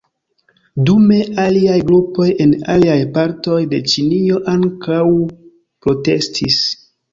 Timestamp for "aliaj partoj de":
2.77-3.83